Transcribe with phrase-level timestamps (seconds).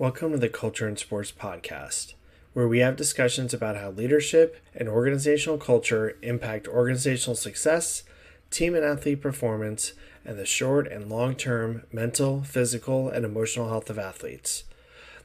[0.00, 2.14] Welcome to the Culture in Sports Podcast,
[2.54, 8.02] where we have discussions about how leadership and organizational culture impact organizational success,
[8.50, 9.92] team and athlete performance,
[10.24, 14.64] and the short and long term mental, physical, and emotional health of athletes.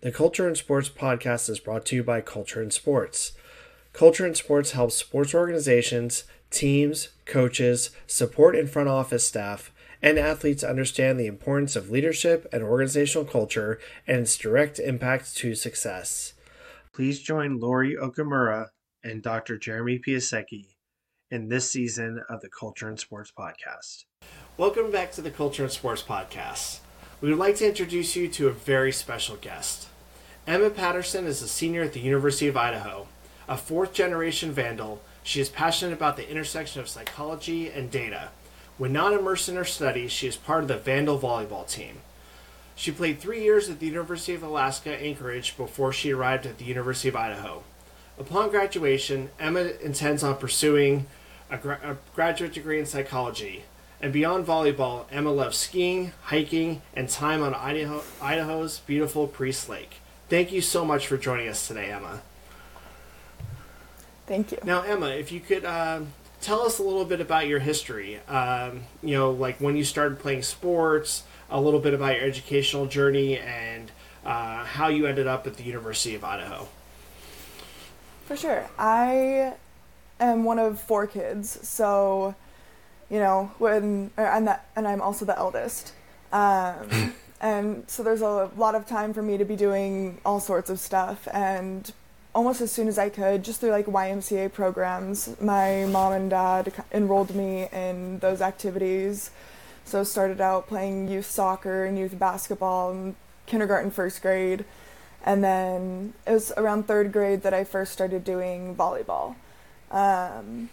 [0.02, 3.32] The Culture in Sports Podcast is brought to you by Culture in Sports.
[3.94, 9.72] Culture in Sports helps sports organizations, teams, coaches, support and front office staff
[10.02, 15.56] and athletes understand the importance of leadership and organizational culture and its direct impact to
[15.56, 16.34] success.
[16.94, 18.68] Please join Lori Okimura
[19.04, 19.58] and Dr.
[19.58, 20.76] Jeremy Piasecki
[21.32, 24.06] in this season of the Culture in Sports Podcast.
[24.58, 26.80] Welcome back to the Culture in Sports Podcast.
[27.22, 29.88] We would like to introduce you to a very special guest.
[30.48, 33.08] Emma Patterson is a senior at the University of Idaho.
[33.48, 38.30] A fourth generation Vandal, she is passionate about the intersection of psychology and data
[38.78, 42.00] when not immersed in her studies, she is part of the Vandal volleyball team.
[42.76, 46.66] She played three years at the University of Alaska Anchorage before she arrived at the
[46.66, 47.64] University of Idaho.
[48.20, 51.06] Upon graduation, Emma intends on pursuing
[51.50, 53.64] a, gra- a graduate degree in psychology.
[54.02, 59.96] And beyond volleyball, Emma loves skiing, hiking, and time on Idaho, Idaho's beautiful Priest Lake.
[60.28, 62.22] Thank you so much for joining us today, Emma.
[64.28, 64.58] Thank you.
[64.64, 66.02] Now, Emma, if you could uh,
[66.46, 68.20] tell us a little bit about your history.
[68.28, 72.86] Um, you know, like when you started playing sports, a little bit about your educational
[72.86, 73.92] journey, and
[74.24, 76.68] uh, how you ended up at the University of Idaho.
[78.26, 78.68] For sure.
[78.78, 79.54] I
[80.20, 82.36] am one of four kids, so
[83.10, 85.94] you know when and that and I'm also the eldest.
[86.32, 90.70] Um, and so there's a lot of time for me to be doing all sorts
[90.70, 91.92] of stuff and
[92.36, 95.40] almost as soon as I could, just through like YMCA programs.
[95.40, 99.32] My mom and dad enrolled me in those activities.
[99.86, 104.66] So started out playing youth soccer and youth basketball in kindergarten, first grade.
[105.24, 109.36] And then it was around third grade that I first started doing volleyball.
[109.90, 110.70] Um,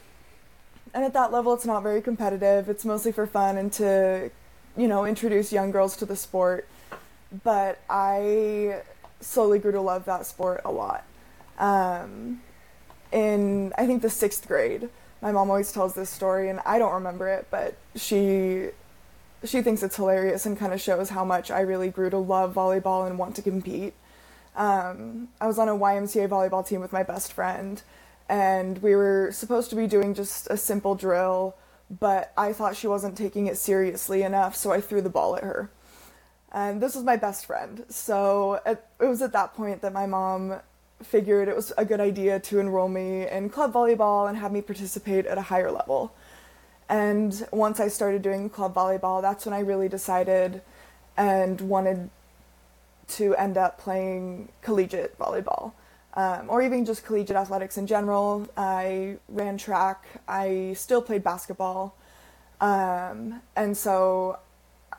[0.93, 2.69] and at that level, it's not very competitive.
[2.69, 4.31] It's mostly for fun and to,
[4.77, 6.67] you know, introduce young girls to the sport.
[7.45, 8.81] But I
[9.21, 11.05] slowly grew to love that sport a lot
[11.63, 12.43] um,
[13.13, 14.91] in I think the sixth grade.
[15.23, 18.71] My mom always tells this story, and I don't remember it, but she
[19.45, 22.55] she thinks it's hilarious and kind of shows how much I really grew to love
[22.55, 23.95] volleyball and want to compete.
[24.55, 27.83] Um, I was on a YMCA volleyball team with my best friend,
[28.29, 31.55] and we were supposed to be doing just a simple drill,
[32.01, 35.43] but I thought she wasn't taking it seriously enough, so I threw the ball at
[35.43, 35.71] her.
[36.53, 40.07] And this was my best friend, so it, it was at that point that my
[40.07, 40.61] mom
[41.05, 44.63] figured it was a good idea to enroll me in club volleyball and have me
[44.63, 46.13] participate at a higher level.
[46.89, 50.63] And once I started doing club volleyball, that's when I really decided
[51.17, 52.11] and wanted
[53.09, 55.73] to end up playing collegiate volleyball.
[56.15, 58.47] Um, or even just collegiate athletics in general.
[58.57, 60.05] I ran track.
[60.29, 61.95] I still played basketball.
[62.61, 64.39] Um, and so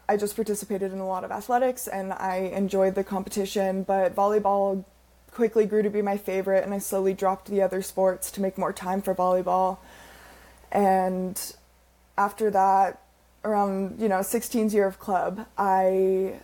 [0.10, 4.84] I just participated in a lot of athletics and I enjoyed the competition, but volleyball
[5.34, 8.58] quickly grew to be my favorite, and I slowly dropped the other sports to make
[8.58, 9.80] more time for volleyball.
[10.72, 11.40] And
[12.18, 13.02] after that,
[13.44, 16.40] around you know 16's year of club, I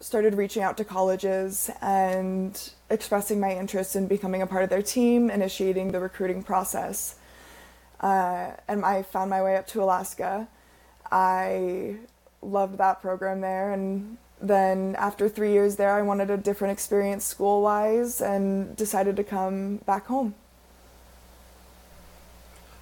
[0.00, 4.82] started reaching out to colleges and expressing my interest in becoming a part of their
[4.82, 7.16] team, initiating the recruiting process.
[8.00, 10.46] Uh, and I found my way up to Alaska.
[11.10, 11.96] I
[12.42, 17.24] loved that program there and then after three years there, I wanted a different experience
[17.24, 20.34] school wise and decided to come back home.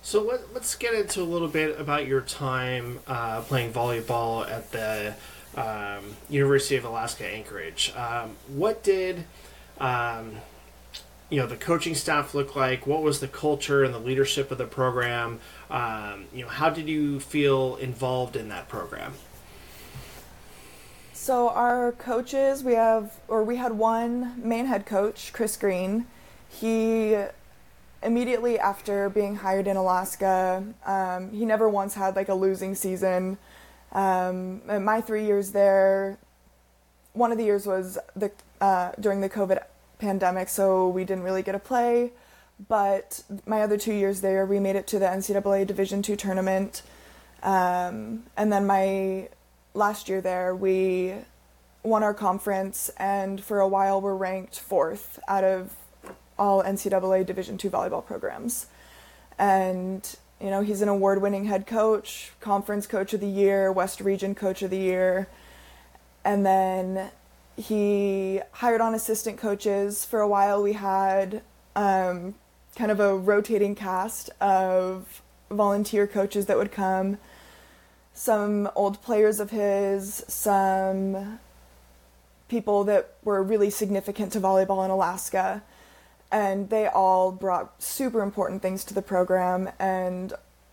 [0.02, 4.70] So let, us get into a little bit about your time uh, playing volleyball at
[4.70, 5.14] the
[5.56, 7.92] um, University of Alaska Anchorage.
[7.96, 9.24] Um, what did
[9.78, 10.36] um,
[11.28, 12.86] you know the coaching staff look like?
[12.86, 15.40] What was the culture and the leadership of the program?
[15.70, 19.14] Um, you know, how did you feel involved in that program?
[21.26, 26.06] So our coaches, we have, or we had one main head coach, Chris Green.
[26.48, 27.16] He
[28.00, 33.38] immediately after being hired in Alaska, um, he never once had like a losing season.
[33.90, 36.16] Um, my three years there,
[37.12, 38.30] one of the years was the
[38.60, 39.60] uh, during the COVID
[39.98, 42.12] pandemic, so we didn't really get to play.
[42.68, 46.82] But my other two years there, we made it to the NCAA Division two tournament,
[47.42, 49.28] um, and then my
[49.76, 51.14] last year there, we
[51.82, 55.70] won our conference and for a while we were ranked fourth out of
[56.38, 58.66] all NCAA Division two volleyball programs.
[59.38, 64.00] And, you know, he's an award winning head coach, conference coach of the year, West
[64.00, 65.28] Region coach of the year.
[66.24, 67.10] And then
[67.56, 70.04] he hired on assistant coaches.
[70.04, 71.42] For a while, we had
[71.74, 72.34] um,
[72.74, 77.18] kind of a rotating cast of volunteer coaches that would come.
[78.16, 81.38] Some old players of his, some
[82.48, 85.62] people that were really significant to volleyball in Alaska.
[86.32, 90.32] And they all brought super important things to the program and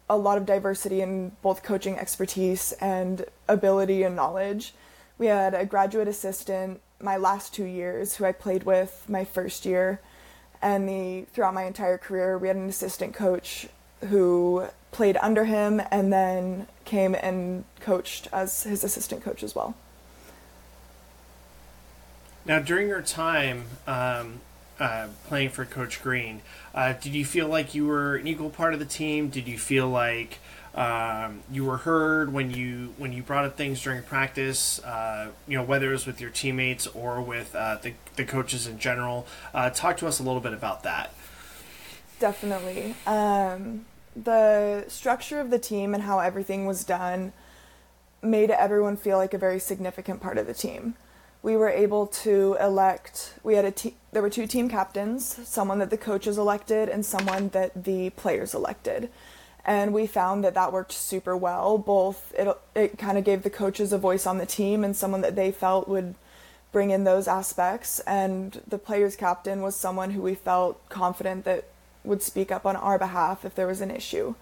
[0.09, 4.73] a lot of diversity in both coaching expertise and ability and knowledge.
[5.17, 9.65] We had a graduate assistant my last two years who I played with my first
[9.65, 9.99] year,
[10.61, 13.67] and the throughout my entire career we had an assistant coach
[14.09, 19.75] who played under him and then came and coached as his assistant coach as well.
[22.45, 24.41] Now, during your time um,
[24.79, 26.41] uh, playing for Coach Green,
[26.75, 29.29] uh, did you feel like you were an equal part of the team?
[29.29, 30.39] Did you feel like
[30.75, 34.79] um, you were heard when you when you brought up things during practice?
[34.83, 38.67] Uh, you know, whether it was with your teammates or with uh, the the coaches
[38.67, 39.25] in general.
[39.53, 41.13] Uh, talk to us a little bit about that.
[42.19, 43.85] Definitely, um,
[44.15, 47.33] the structure of the team and how everything was done
[48.21, 50.95] made everyone feel like a very significant part of the team.
[51.41, 55.79] We were able to elect we had a te- there were two team captains someone
[55.79, 59.09] that the coaches elected and someone that the players elected.
[59.65, 61.77] And we found that that worked super well.
[61.77, 65.21] Both it it kind of gave the coaches a voice on the team and someone
[65.21, 66.15] that they felt would
[66.71, 67.99] bring in those aspects.
[68.01, 71.65] And the players captain was someone who we felt confident that
[72.03, 74.35] would speak up on our behalf if there was an issue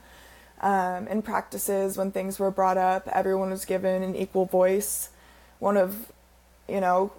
[0.62, 5.10] um, in practices when things were brought up everyone was given an equal voice
[5.60, 6.12] one of
[6.72, 7.12] you know,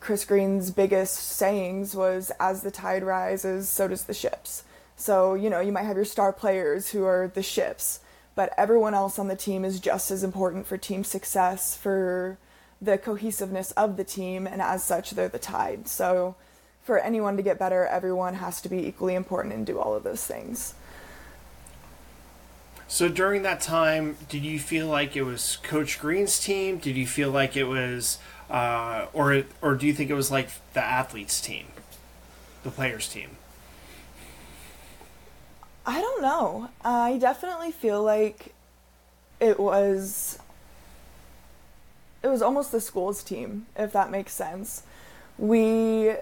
[0.00, 4.64] Chris Green's biggest sayings was as the tide rises, so does the ships.
[4.96, 8.00] So, you know, you might have your star players who are the ships,
[8.34, 12.38] but everyone else on the team is just as important for team success, for
[12.80, 15.88] the cohesiveness of the team, and as such, they're the tide.
[15.88, 16.36] So,
[16.82, 20.02] for anyone to get better, everyone has to be equally important and do all of
[20.02, 20.74] those things.
[22.88, 26.76] So during that time, did you feel like it was Coach Green's team?
[26.76, 28.18] Did you feel like it was
[28.50, 31.66] uh, or or do you think it was like the athletes team,
[32.64, 33.30] the players team?
[35.86, 36.68] I don't know.
[36.84, 38.54] I definitely feel like
[39.40, 40.38] it was
[42.22, 44.82] it was almost the school's team, if that makes sense.
[45.38, 46.14] We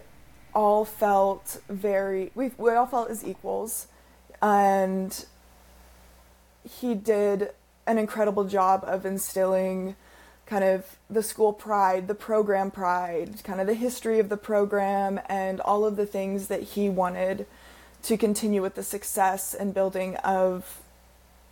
[0.55, 3.87] all felt very we we all felt as equals
[4.43, 5.25] and
[6.79, 7.51] he did
[7.87, 9.97] an incredible job of instilling
[10.47, 15.21] kind of the school pride, the program pride, kind of the history of the program,
[15.29, 17.47] and all of the things that he wanted
[18.03, 20.81] to continue with the success and building of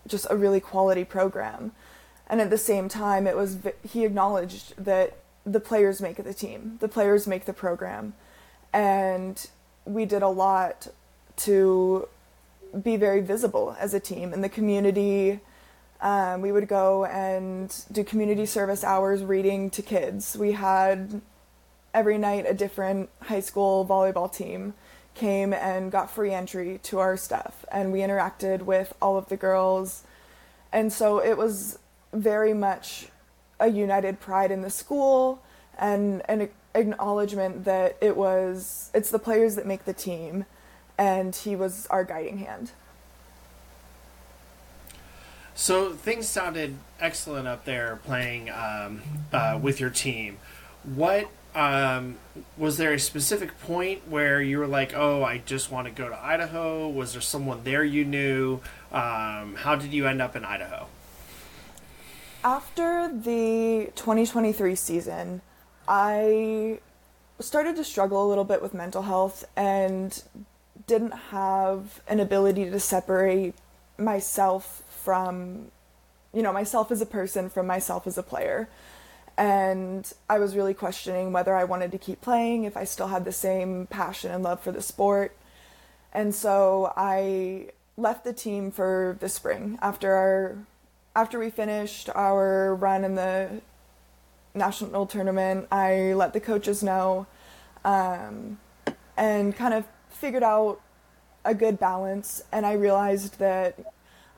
[0.06, 1.72] just a really quality program.
[2.28, 3.58] And at the same time, it was
[3.88, 5.16] he acknowledged that
[5.46, 8.14] the players make the team, the players make the program,
[8.72, 9.48] and
[9.84, 10.88] we did a lot
[11.36, 12.08] to
[12.82, 15.40] be very visible as a team in the community
[16.00, 20.36] um, we would go and do community service hours reading to kids.
[20.36, 21.20] We had
[21.92, 24.74] every night a different high school volleyball team
[25.14, 29.36] came and got free entry to our stuff, and we interacted with all of the
[29.36, 30.04] girls.
[30.72, 31.78] And so it was
[32.12, 33.08] very much
[33.58, 35.42] a united pride in the school
[35.76, 40.44] and an acknowledgement that it was it's the players that make the team
[40.96, 42.72] and he was our guiding hand.
[45.54, 50.38] So things sounded excellent up there playing um, uh, with your team.
[50.84, 52.16] What um,
[52.56, 56.08] was there a specific point where you were like, "Oh, I just want to go
[56.08, 56.88] to Idaho"?
[56.88, 58.60] Was there someone there you knew?
[58.92, 60.86] Um, how did you end up in Idaho?
[62.44, 65.40] After the 2023 season,
[65.88, 66.80] I
[67.40, 70.22] started to struggle a little bit with mental health and
[70.86, 73.54] didn't have an ability to separate
[73.96, 75.70] myself from,
[76.32, 78.68] you know, myself as a person from myself as a player.
[79.36, 83.24] And I was really questioning whether I wanted to keep playing, if I still had
[83.24, 85.36] the same passion and love for the sport.
[86.12, 90.58] And so I left the team for the spring after our
[91.16, 93.60] after we finished our run in the
[94.54, 95.68] national tournament.
[95.70, 97.26] I let the coaches know
[97.84, 98.58] um,
[99.16, 100.80] and kind of figured out
[101.44, 102.42] a good balance.
[102.52, 103.78] And I realized that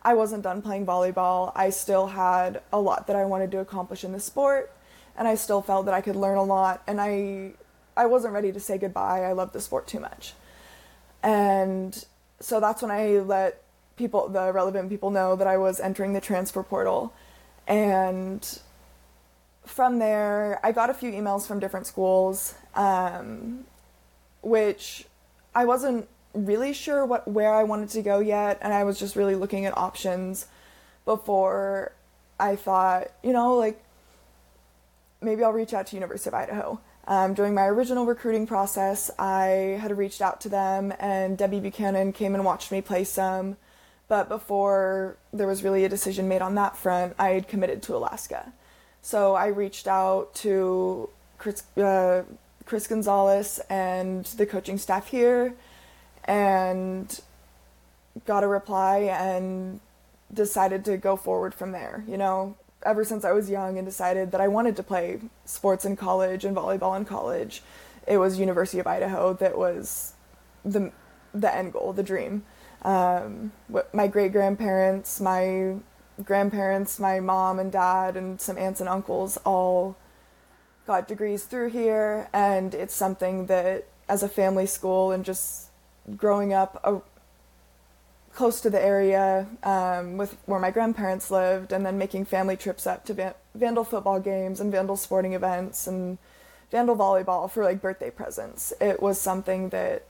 [0.02, 1.52] I wasn't done playing volleyball.
[1.54, 4.72] I still had a lot that I wanted to accomplish in the sport,
[5.16, 6.82] and I still felt that I could learn a lot.
[6.86, 7.52] And I,
[7.96, 9.24] I wasn't ready to say goodbye.
[9.24, 10.32] I loved the sport too much,
[11.22, 12.04] and
[12.40, 13.62] so that's when I let
[13.96, 17.12] people, the relevant people, know that I was entering the transfer portal,
[17.66, 18.58] and
[19.64, 23.64] from there, I got a few emails from different schools, um,
[24.42, 25.06] which
[25.54, 29.16] I wasn't really sure what where I wanted to go yet, and I was just
[29.16, 30.46] really looking at options
[31.04, 31.92] before
[32.38, 33.82] I thought, you know, like
[35.20, 36.80] maybe I'll reach out to University of Idaho.
[37.06, 42.12] Um, during my original recruiting process, I had reached out to them, and Debbie Buchanan
[42.12, 43.56] came and watched me play some.
[44.08, 47.96] But before there was really a decision made on that front, I had committed to
[47.96, 48.52] Alaska.
[49.02, 52.22] So I reached out to Chris, uh,
[52.64, 55.54] Chris Gonzalez and the coaching staff here
[56.24, 57.20] and
[58.26, 59.80] got a reply and
[60.32, 62.04] decided to go forward from there.
[62.06, 65.84] You know, ever since I was young and decided that I wanted to play sports
[65.84, 67.62] in college and volleyball in college,
[68.06, 70.14] it was University of Idaho that was
[70.64, 70.92] the
[71.32, 72.44] the end goal, the dream.
[72.82, 73.52] Um,
[73.92, 75.76] my great grandparents, my
[76.24, 79.96] grandparents, my mom and dad, and some aunts and uncles all
[80.86, 85.68] got degrees through here, and it's something that, as a family school and just
[86.16, 87.00] growing up a,
[88.34, 92.86] close to the area um, with where my grandparents lived, and then making family trips
[92.86, 96.18] up to Van- Vandal football games and Vandal sporting events and
[96.70, 98.72] Vandal volleyball for like birthday presents.
[98.80, 100.04] It was something that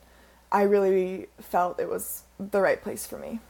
[0.53, 3.41] I really felt it was the right place for me.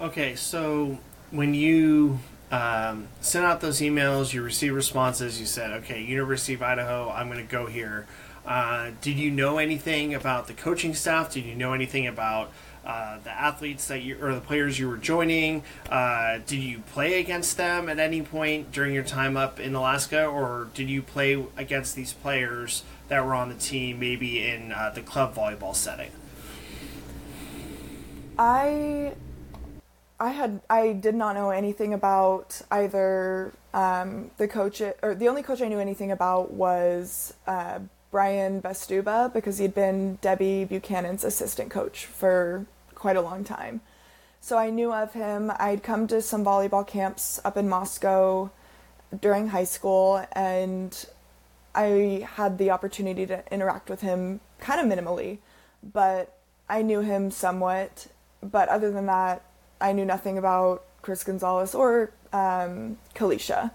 [0.00, 0.96] Okay, so
[1.32, 2.20] when you
[2.52, 7.26] um, sent out those emails, you received responses, you said, okay, University of Idaho, I'm
[7.26, 8.06] going to go here.
[8.46, 11.32] Uh, did you know anything about the coaching staff?
[11.32, 12.52] Did you know anything about
[12.86, 15.64] uh, the athletes that you or the players you were joining?
[15.90, 20.24] Uh, did you play against them at any point during your time up in Alaska,
[20.24, 24.92] or did you play against these players that were on the team, maybe in uh,
[24.94, 26.12] the club volleyball setting?
[28.38, 29.14] I
[30.20, 35.42] I had I did not know anything about either um, the coach or the only
[35.42, 37.78] coach I knew anything about was uh,
[38.10, 43.80] Brian Bestuba because he'd been Debbie Buchanan's assistant coach for quite a long time.
[44.40, 45.52] So I knew of him.
[45.58, 48.50] I'd come to some volleyball camps up in Moscow
[49.20, 51.06] during high school and
[51.74, 55.38] I had the opportunity to interact with him kind of minimally,
[55.82, 56.34] but
[56.68, 58.08] I knew him somewhat.
[58.42, 59.42] But other than that,
[59.80, 63.70] I knew nothing about Chris Gonzalez or um, Kalisha.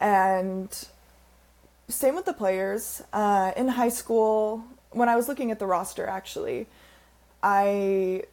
[0.00, 0.68] And
[1.88, 3.02] same with the players.
[3.12, 6.66] Uh, in high school, when I was looking at the roster, actually,
[7.42, 8.24] I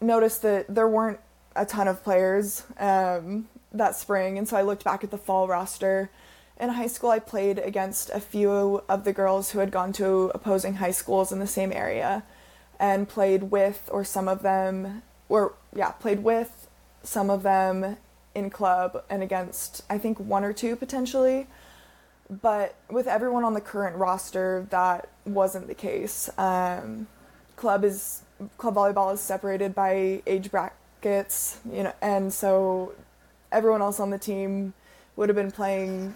[0.00, 1.20] noticed that there weren't
[1.54, 4.38] a ton of players um, that spring.
[4.38, 6.10] And so I looked back at the fall roster.
[6.58, 10.30] In high school, I played against a few of the girls who had gone to
[10.34, 12.22] opposing high schools in the same area
[12.78, 16.68] and played with or some of them or yeah, played with
[17.02, 17.96] some of them
[18.34, 21.46] in club and against I think one or two potentially.
[22.28, 26.28] But with everyone on the current roster, that wasn't the case.
[26.36, 27.06] Um,
[27.56, 28.22] club is
[28.58, 32.92] club volleyball is separated by age brackets, you know, and so
[33.50, 34.74] everyone else on the team
[35.16, 36.14] would have been playing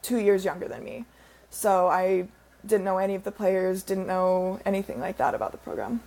[0.00, 1.04] two years younger than me.
[1.50, 2.28] So I
[2.64, 6.00] didn't know any of the players, didn't know anything like that about the program.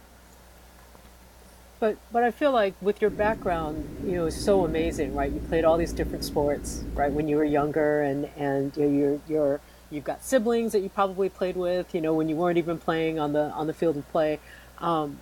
[1.81, 5.31] But but I feel like with your background, you know, is so amazing, right?
[5.31, 8.97] You played all these different sports, right, when you were younger, and and you know,
[8.97, 12.59] you're you're you've got siblings that you probably played with, you know, when you weren't
[12.59, 14.39] even playing on the on the field of play.
[14.77, 15.17] Um,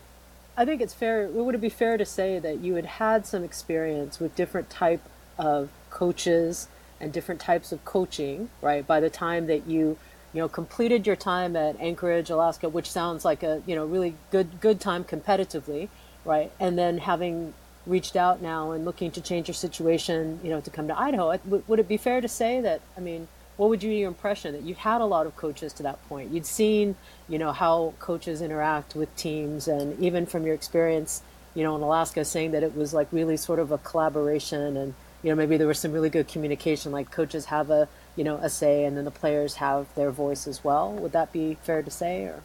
[0.58, 1.30] I think it's fair.
[1.30, 5.02] Would it be fair to say that you had had some experience with different type
[5.38, 6.68] of coaches
[7.00, 8.86] and different types of coaching, right?
[8.86, 9.98] By the time that you
[10.34, 14.16] you know completed your time at Anchorage, Alaska, which sounds like a you know really
[14.30, 15.88] good good time competitively
[16.26, 16.52] right?
[16.60, 17.54] And then having
[17.86, 21.38] reached out now and looking to change your situation, you know, to come to Idaho,
[21.46, 24.62] would it be fair to say that, I mean, what would you your impression that
[24.62, 26.32] you had a lot of coaches to that point?
[26.32, 26.96] You'd seen,
[27.28, 31.22] you know, how coaches interact with teams, and even from your experience,
[31.56, 34.94] you know, in Alaska, saying that it was like really sort of a collaboration, and
[35.24, 36.94] you know, maybe there was some really good communication.
[36.94, 40.48] Like coaches have a, you know, a say, and then the players have their voice
[40.48, 40.94] as well.
[40.94, 42.42] Would that be fair to say, or?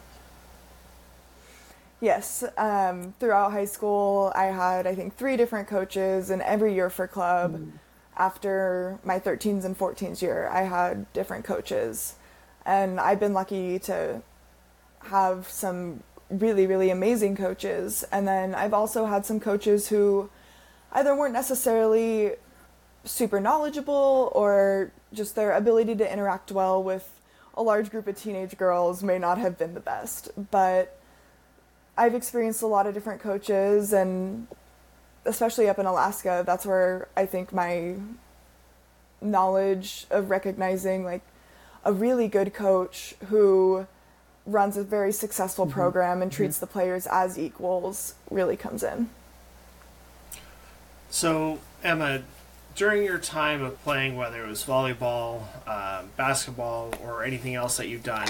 [2.01, 6.89] Yes, um, throughout high school, I had I think three different coaches, and every year
[6.89, 7.71] for club, mm.
[8.17, 12.15] after my 13s and 14s year, I had different coaches,
[12.65, 14.21] and I've been lucky to
[15.03, 20.29] have some really really amazing coaches, and then I've also had some coaches who
[20.91, 22.33] either weren't necessarily
[23.05, 27.21] super knowledgeable or just their ability to interact well with
[27.53, 30.99] a large group of teenage girls may not have been the best, but
[31.97, 34.47] I've experienced a lot of different coaches, and
[35.25, 37.95] especially up in Alaska, that's where I think my
[39.21, 41.21] knowledge of recognizing like
[41.83, 43.87] a really good coach who
[44.45, 45.73] runs a very successful Mm-hmm.
[45.73, 49.09] program and treats the players as equals really comes in.
[51.09, 52.23] So, Emma,
[52.75, 57.87] during your time of playing, whether it was volleyball, um, basketball, or anything else that
[57.87, 58.27] you've done,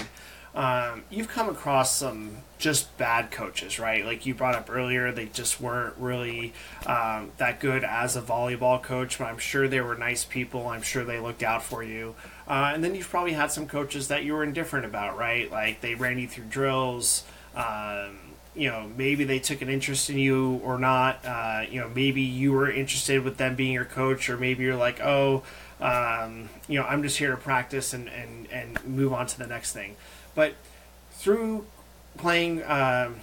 [0.56, 4.06] um, you've come across some just bad coaches, right?
[4.06, 6.54] Like you brought up earlier, they just weren't really
[6.86, 10.68] um, that good as a volleyball coach, but I'm sure they were nice people.
[10.68, 12.14] I'm sure they looked out for you.
[12.48, 15.50] Uh, and then you've probably had some coaches that you were indifferent about, right?
[15.52, 17.24] Like they ran you through drills.
[17.54, 18.16] Um,
[18.54, 21.22] you know, maybe they took an interest in you or not.
[21.22, 24.76] Uh, you know, maybe you were interested with them being your coach, or maybe you're
[24.76, 25.42] like, oh,
[25.78, 29.46] um, you know, I'm just here to practice and, and, and move on to the
[29.46, 29.96] next thing.
[30.36, 30.54] But
[31.10, 31.66] through
[32.16, 33.16] playing um,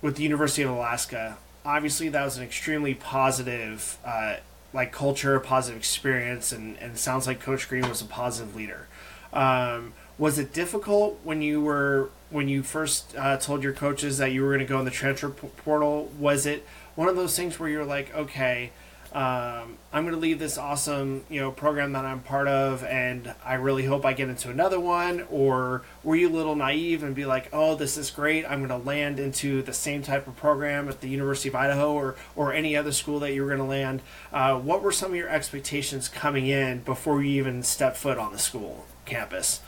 [0.00, 4.36] with the University of Alaska, obviously that was an extremely positive, uh,
[4.72, 8.86] like culture, positive experience, and, and sounds like Coach Green was a positive leader.
[9.32, 14.32] Um, was it difficult when you were when you first uh, told your coaches that
[14.32, 16.12] you were going to go in the transfer portal?
[16.18, 16.64] Was it
[16.94, 18.70] one of those things where you're like, okay,
[19.12, 23.34] um, I'm going to leave this awesome you know program that I'm part of, and
[23.44, 25.26] I really hope I get into another one?
[25.30, 28.80] Or were you a little naive and be like, oh, this is great, I'm going
[28.80, 32.52] to land into the same type of program at the University of Idaho or or
[32.52, 34.02] any other school that you were going to land?
[34.32, 38.32] Uh, what were some of your expectations coming in before you even stepped foot on
[38.32, 39.60] the school campus?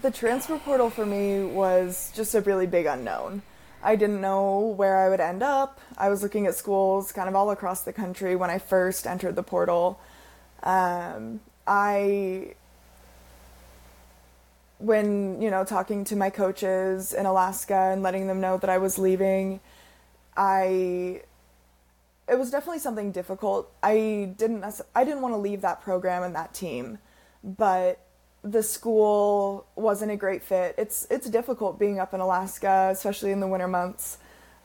[0.00, 3.42] The transfer portal for me was just a really big unknown.
[3.86, 5.80] I didn't know where I would end up.
[5.96, 9.36] I was looking at schools kind of all across the country when I first entered
[9.36, 10.00] the portal.
[10.64, 11.38] Um,
[11.68, 12.56] I,
[14.78, 18.78] when, you know, talking to my coaches in Alaska and letting them know that I
[18.78, 19.60] was leaving,
[20.36, 21.22] I,
[22.28, 23.70] it was definitely something difficult.
[23.84, 24.64] I didn't,
[24.96, 26.98] I didn't want to leave that program and that team,
[27.44, 28.00] but
[28.46, 30.76] the school wasn't a great fit.
[30.78, 34.18] It's it's difficult being up in Alaska, especially in the winter months.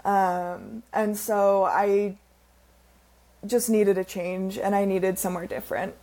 [0.05, 2.17] Um, and so I
[3.45, 5.95] just needed a change and I needed somewhere different.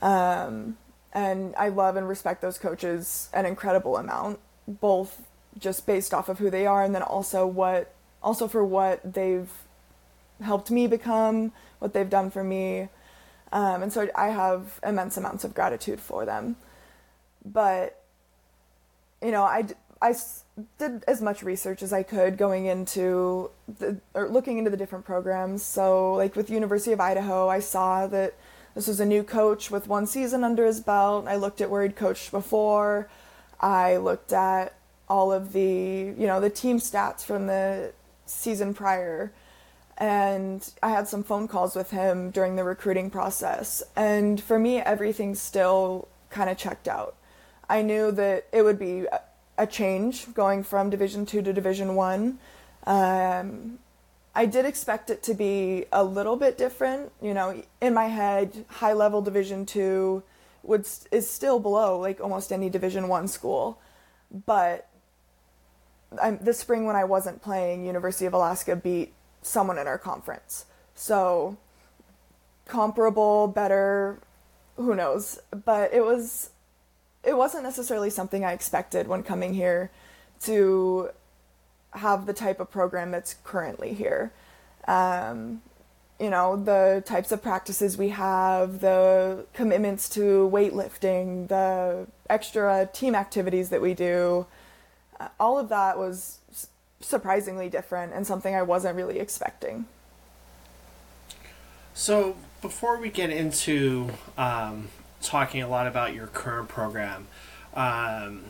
[0.00, 0.78] Um,
[1.12, 5.22] and I love and respect those coaches an incredible amount, both
[5.58, 7.92] just based off of who they are and then also what
[8.22, 9.50] also for what they've
[10.40, 12.88] helped me become, what they've done for me.
[13.52, 16.56] Um, and so I have immense amounts of gratitude for them
[17.44, 18.02] but
[19.22, 19.66] you know I,
[20.00, 20.14] I
[20.78, 25.04] did as much research as i could going into the or looking into the different
[25.04, 28.34] programs so like with university of idaho i saw that
[28.74, 31.82] this was a new coach with one season under his belt i looked at where
[31.82, 33.08] he'd coached before
[33.60, 34.74] i looked at
[35.08, 37.92] all of the you know the team stats from the
[38.26, 39.32] season prior
[39.96, 43.82] and I had some phone calls with him during the recruiting process.
[43.94, 47.14] And for me, everything still kind of checked out.
[47.68, 49.06] I knew that it would be
[49.56, 52.38] a- change going from Division Two to Division One.
[52.86, 53.78] Um,
[54.34, 57.12] I did expect it to be a little bit different.
[57.22, 60.22] You know, in my head, high level Division Two
[60.62, 63.78] would is still below like almost any Division One school,
[64.46, 64.88] but
[66.20, 70.66] I'm, this spring when I wasn't playing, University of Alaska beat someone in our conference.
[70.94, 71.56] So
[72.66, 74.18] comparable, better,
[74.76, 75.38] who knows?
[75.64, 76.50] But it was
[77.26, 79.90] it wasn't necessarily something I expected when coming here
[80.42, 81.10] to
[81.92, 84.32] have the type of program that's currently here.
[84.86, 85.62] Um,
[86.20, 93.14] you know, the types of practices we have, the commitments to weightlifting, the extra team
[93.14, 94.46] activities that we do,
[95.18, 96.38] uh, all of that was
[97.00, 99.86] surprisingly different and something I wasn't really expecting.
[101.94, 104.88] So before we get into um,
[105.24, 107.26] talking a lot about your current program,
[107.74, 108.44] um,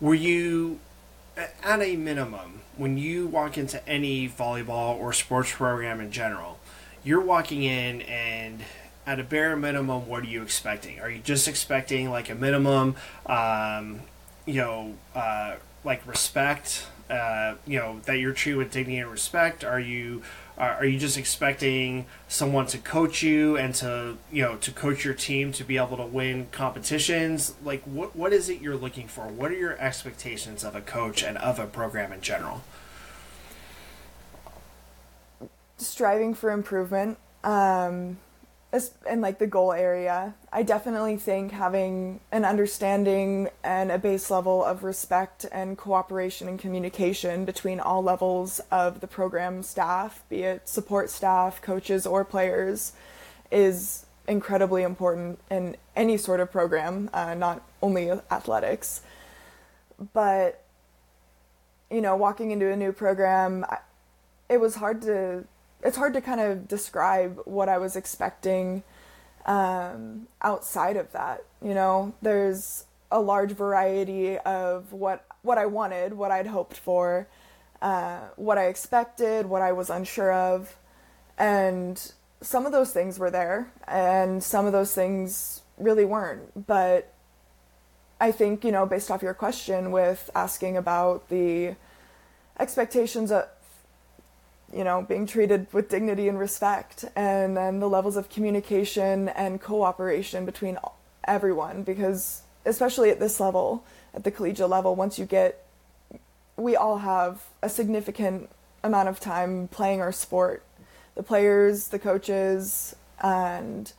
[0.00, 0.78] were you
[1.36, 6.58] at a minimum when you walk into any volleyball or sports program in general?
[7.04, 8.62] You're walking in and
[9.06, 11.00] at a bare minimum, what are you expecting?
[11.00, 14.00] Are you just expecting like a minimum, um,
[14.46, 16.86] you know, uh, like respect?
[17.08, 19.62] Uh, you know that you're treated with dignity and respect.
[19.62, 20.22] Are you
[20.58, 25.04] are are you just expecting someone to coach you and to you know to coach
[25.04, 27.54] your team to be able to win competitions?
[27.62, 29.28] Like what what is it you're looking for?
[29.28, 32.62] What are your expectations of a coach and of a program in general?
[35.78, 37.18] striving for improvement.
[37.44, 38.18] Um,
[39.08, 44.64] in like the goal area, I definitely think having an understanding and a base level
[44.64, 50.68] of respect and cooperation and communication between all levels of the program staff, be it
[50.68, 52.92] support staff, coaches, or players,
[53.50, 59.02] is incredibly important in any sort of program, uh, not only athletics.
[60.12, 60.62] But,
[61.90, 63.64] you know, walking into a new program,
[64.48, 65.44] it was hard to
[65.86, 68.82] it's hard to kind of describe what I was expecting
[69.46, 71.44] um, outside of that.
[71.62, 77.28] You know, there's a large variety of what what I wanted, what I'd hoped for,
[77.80, 80.76] uh, what I expected, what I was unsure of,
[81.38, 86.66] and some of those things were there, and some of those things really weren't.
[86.66, 87.12] But
[88.20, 91.76] I think you know, based off your question with asking about the
[92.58, 93.30] expectations
[94.72, 99.60] you know, being treated with dignity and respect, and then the levels of communication and
[99.60, 100.78] cooperation between
[101.24, 101.82] everyone.
[101.82, 105.64] Because, especially at this level, at the collegiate level, once you get,
[106.56, 108.50] we all have a significant
[108.82, 110.64] amount of time playing our sport.
[111.14, 113.92] The players, the coaches, and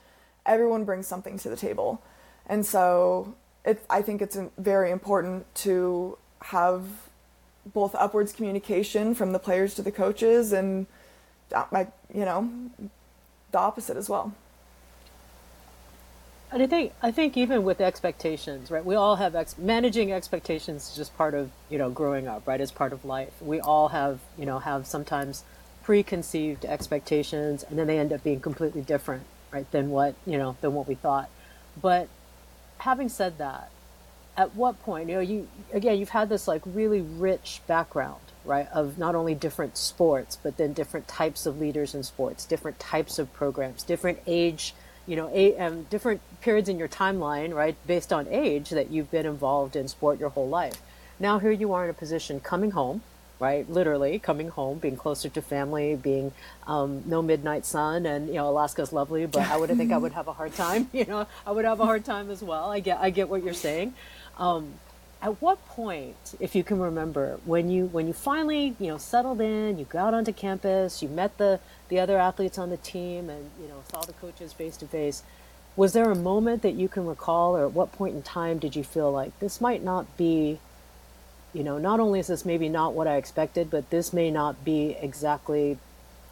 [0.45, 2.01] everyone brings something to the table.
[2.45, 6.83] And so, it, I think it's very important to have
[7.73, 10.87] both upwards communication from the players to the coaches and
[11.53, 12.49] uh, my you know
[13.51, 14.33] the opposite as well
[16.51, 18.85] and I think I think even with expectations, right?
[18.85, 22.61] We all have ex- managing expectations is just part of you know growing up, right?
[22.61, 25.43] As part of life, we all have you know have sometimes
[25.83, 29.69] preconceived expectations, and then they end up being completely different, right?
[29.71, 31.29] Than what you know than what we thought.
[31.81, 32.07] But
[32.79, 33.69] having said that,
[34.37, 38.67] at what point, you know, you again, you've had this like really rich background, right,
[38.71, 43.17] of not only different sports, but then different types of leaders in sports, different types
[43.17, 44.75] of programs, different age,
[45.07, 49.09] you know, a, um, different periods in your timeline, right, based on age that you've
[49.09, 50.79] been involved in sport your whole life.
[51.19, 53.01] Now here you are in a position coming home,
[53.39, 53.69] right?
[53.69, 56.31] Literally coming home, being closer to family, being
[56.65, 60.11] um, no midnight sun, and you know Alaska's lovely, but I would think I would
[60.19, 60.89] have a hard time.
[60.97, 62.71] You know, I would have a hard time as well.
[62.71, 63.93] I get I get what you're saying,
[64.37, 64.73] um,
[65.21, 69.41] at what point, if you can remember, when you when you finally you know settled
[69.41, 73.49] in, you got onto campus, you met the the other athletes on the team, and
[73.59, 75.23] you know saw the coaches face to face,
[75.75, 78.75] was there a moment that you can recall, or at what point in time did
[78.75, 80.59] you feel like this might not be,
[81.53, 84.63] you know, not only is this maybe not what I expected, but this may not
[84.63, 85.77] be exactly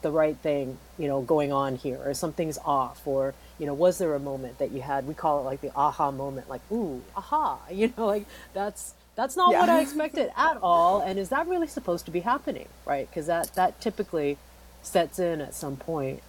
[0.02, 3.98] the right thing, you know, going on here, or something's off, or you know, was
[3.98, 5.06] there a moment that you had?
[5.06, 9.36] We call it like the aha moment, like ooh, aha, you know, like that's that's
[9.36, 9.60] not yeah.
[9.60, 13.08] what I expected at all, and is that really supposed to be happening, right?
[13.08, 14.38] Because that that typically
[14.82, 16.22] sets in at some point.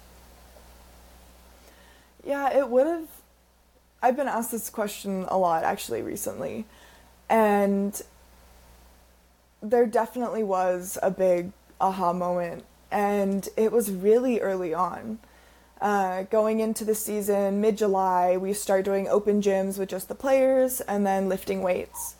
[2.25, 3.07] Yeah, it would have.
[4.01, 6.65] I've been asked this question a lot actually recently,
[7.29, 8.01] and
[9.61, 15.19] there definitely was a big aha moment, and it was really early on.
[15.79, 20.15] Uh, going into the season, mid July, we start doing open gyms with just the
[20.15, 22.15] players and then lifting weights.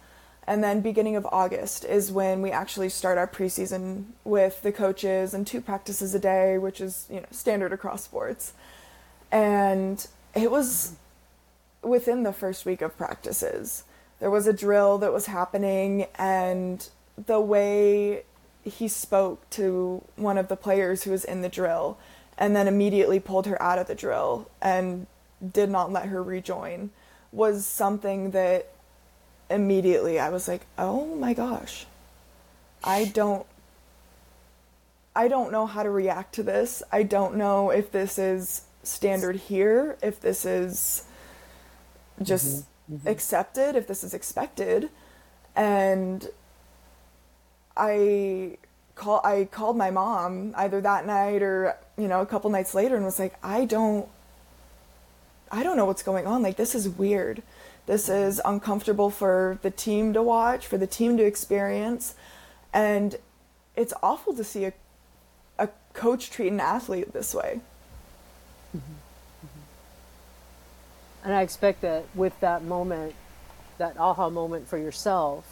[0.46, 5.34] And then beginning of August is when we actually start our preseason with the coaches
[5.34, 8.54] and two practices a day, which is you know standard across sports.
[9.32, 10.96] And it was
[11.82, 13.84] within the first week of practices.
[14.20, 18.24] There was a drill that was happening, and the way
[18.64, 21.98] he spoke to one of the players who was in the drill
[22.38, 25.08] and then immediately pulled her out of the drill and
[25.54, 26.90] did not let her rejoin
[27.32, 28.72] was something that
[29.50, 31.86] immediately I was like, "Oh my gosh.
[32.84, 33.46] I don't
[35.16, 36.84] I don't know how to react to this.
[36.92, 41.04] I don't know if this is standard here, if this is
[42.22, 42.96] just mm-hmm.
[42.96, 43.08] Mm-hmm.
[43.08, 44.90] accepted, if this is expected."
[45.56, 46.28] And
[47.76, 48.58] I
[48.96, 52.96] call I called my mom either that night or you know a couple nights later
[52.96, 54.08] and was like I don't
[55.52, 56.44] I don't know what's going on.
[56.44, 57.42] Like this is weird.
[57.86, 62.16] This is uncomfortable for the team to watch for the team to experience.
[62.74, 63.16] And
[63.76, 64.74] it's awful to see a
[65.58, 67.62] a coach treat an athlete this way.
[68.76, 68.94] Mm-hmm.
[71.24, 73.16] And I expect that with that moment
[73.78, 75.46] that aha moment for yourself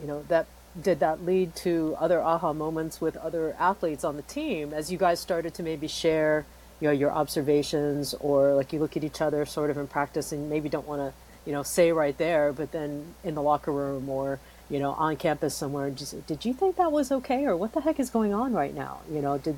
[0.00, 0.46] you know that
[0.82, 4.98] did that lead to other aha moments with other athletes on the team as you
[4.98, 6.44] guys started to maybe share
[6.80, 10.32] you know your observations or like you look at each other sort of in practice
[10.32, 11.12] and maybe don't want to
[11.44, 14.38] you know say right there but then in the locker room or
[14.70, 17.80] you know on campus somewhere just did you think that was okay or what the
[17.80, 18.98] heck is going on right now?
[19.10, 19.56] You know did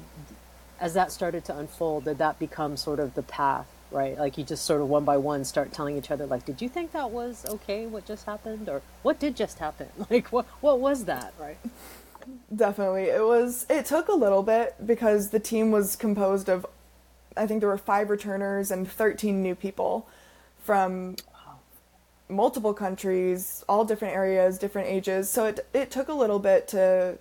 [0.80, 4.18] as that started to unfold did that become sort of the path right?
[4.18, 6.68] Like you just sort of one by one start telling each other, like, did you
[6.68, 7.86] think that was okay?
[7.86, 9.88] What just happened, or what did just happen?
[10.10, 11.58] Like, what what was that, right?
[12.54, 13.66] Definitely, it was.
[13.68, 16.66] It took a little bit because the team was composed of,
[17.36, 20.06] I think there were five returners and thirteen new people,
[20.62, 21.16] from
[22.28, 25.30] multiple countries, all different areas, different ages.
[25.30, 27.18] So it it took a little bit to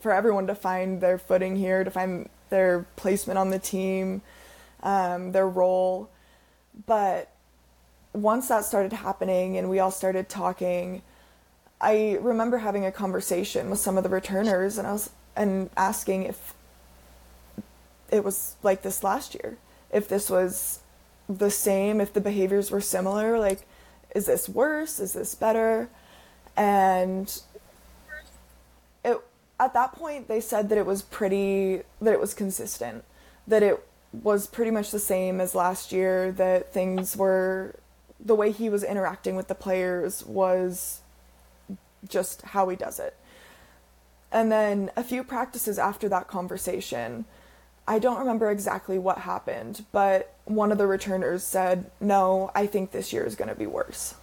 [0.00, 4.22] for everyone to find their footing here, to find their placement on the team,
[4.82, 6.08] um, their role.
[6.86, 7.30] But
[8.12, 11.02] once that started happening and we all started talking,
[11.80, 16.24] I remember having a conversation with some of the returners and I was and asking
[16.24, 16.54] if
[18.10, 19.56] it was like this last year,
[19.92, 20.80] if this was
[21.28, 23.60] the same, if the behaviors were similar, like
[24.14, 24.98] is this worse?
[24.98, 25.88] Is this better?
[26.56, 27.40] And
[29.04, 29.18] it
[29.60, 33.04] at that point they said that it was pretty that it was consistent,
[33.46, 37.74] that it was pretty much the same as last year, that things were
[38.18, 41.00] the way he was interacting with the players was
[42.08, 43.16] just how he does it.
[44.32, 47.24] And then a few practices after that conversation,
[47.86, 52.90] I don't remember exactly what happened, but one of the returners said, "No, I think
[52.90, 54.14] this year is going to be worse."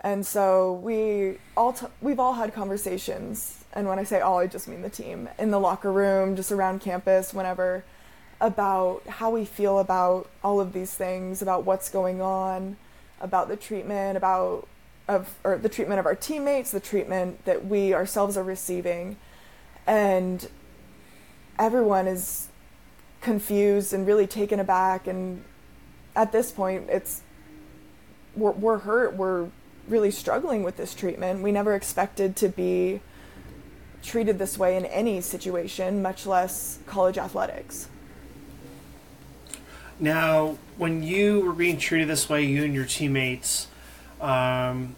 [0.00, 4.46] And so we all t- we've all had conversations, and when I say all, I
[4.46, 7.84] just mean the team in the locker room, just around campus, whenever,
[8.40, 12.76] about how we feel about all of these things, about what's going on,
[13.20, 14.68] about the treatment, about
[15.08, 19.16] of or the treatment of our teammates, the treatment that we ourselves are receiving,
[19.86, 20.48] and
[21.58, 22.48] everyone is
[23.20, 25.06] confused and really taken aback.
[25.06, 25.42] And
[26.14, 27.22] at this point it's
[28.34, 29.14] we're, we're hurt.
[29.14, 29.48] We're
[29.88, 31.42] really struggling with this treatment.
[31.42, 33.00] We never expected to be
[34.02, 37.88] treated this way in any situation much less college athletics
[39.98, 43.68] now when you were being treated this way you and your teammates
[44.20, 44.96] um,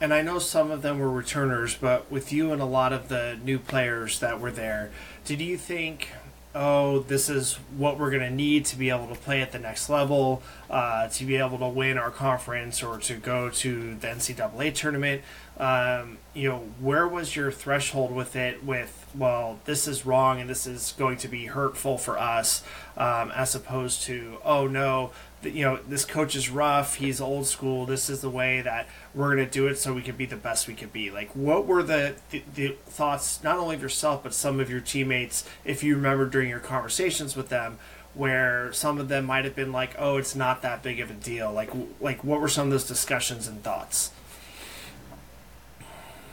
[0.00, 3.08] and I know some of them were returners, but with you and a lot of
[3.08, 4.90] the new players that were there,
[5.26, 6.08] did you think,
[6.54, 9.58] oh, this is what we're going to need to be able to play at the
[9.58, 14.06] next level, uh, to be able to win our conference or to go to the
[14.06, 15.20] NCAA tournament?
[15.60, 18.64] Um, you know, where was your threshold with it?
[18.64, 22.64] With well, this is wrong and this is going to be hurtful for us,
[22.96, 26.96] um, as opposed to oh no, you know, this coach is rough.
[26.96, 27.86] He's old school.
[27.86, 30.36] This is the way that we're going to do it so we can be the
[30.36, 31.10] best we can be.
[31.10, 34.80] Like, what were the, the, the, thoughts, not only of yourself, but some of your
[34.80, 37.78] teammates, if you remember during your conversations with them,
[38.14, 41.14] where some of them might have been like, oh, it's not that big of a
[41.14, 41.52] deal?
[41.52, 41.70] Like,
[42.00, 44.10] like what were some of those discussions and thoughts?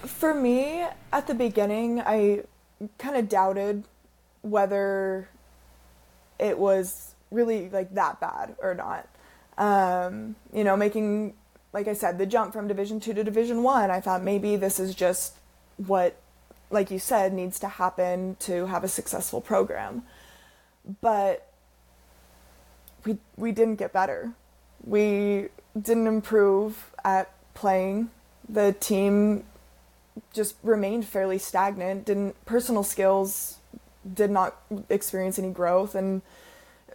[0.07, 2.43] For me, at the beginning, I
[2.97, 3.83] kind of doubted
[4.41, 5.29] whether
[6.39, 9.07] it was really like that bad or not.
[9.57, 11.33] Um, you know, making
[11.73, 14.79] like I said, the jump from Division two to Division one, I thought maybe this
[14.79, 15.35] is just
[15.77, 16.15] what,
[16.71, 20.03] like you said, needs to happen to have a successful program.
[21.01, 21.51] But
[23.05, 24.31] we we didn't get better.
[24.83, 28.09] We didn't improve at playing.
[28.47, 29.43] The team
[30.33, 32.05] just remained fairly stagnant.
[32.05, 33.57] Didn't personal skills
[34.13, 34.55] did not
[34.89, 36.21] experience any growth and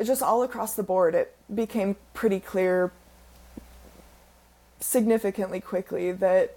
[0.02, 2.92] just all across the board, it became pretty clear
[4.80, 6.56] significantly quickly that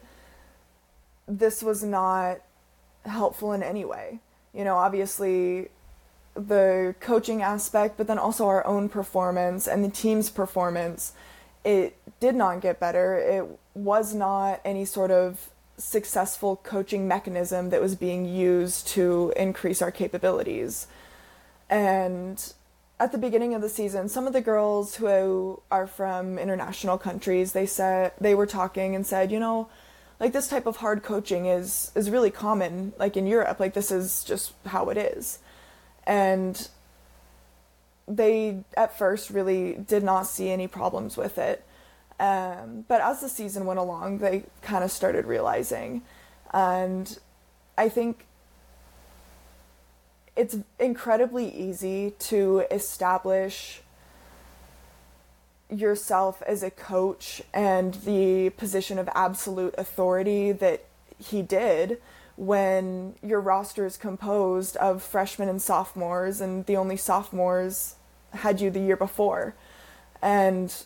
[1.28, 2.40] this was not
[3.06, 4.20] helpful in any way.
[4.54, 5.70] You know, obviously
[6.36, 11.14] the coaching aspect, but then also our own performance and the team's performance,
[11.64, 13.16] it did not get better.
[13.16, 19.82] It was not any sort of successful coaching mechanism that was being used to increase
[19.82, 20.88] our capabilities.
[21.70, 22.54] And
[23.00, 27.52] at the beginning of the season, some of the girls who are from international countries,
[27.52, 29.68] they said they were talking and said, you know,
[30.20, 33.60] like this type of hard coaching is is really common like in Europe.
[33.60, 35.40] Like this is just how it is.
[36.08, 36.70] And
[38.08, 41.66] they at first really did not see any problems with it.
[42.20, 46.02] Um, but as the season went along, they kind of started realizing.
[46.54, 47.18] And
[47.78, 48.26] I think
[50.36, 53.82] it's incredibly easy to establish
[55.70, 60.86] yourself as a coach and the position of absolute authority that
[61.18, 62.02] he did
[62.36, 67.96] when your roster is composed of freshmen and sophomores and the only sophomores
[68.32, 69.56] had you the year before
[70.22, 70.86] and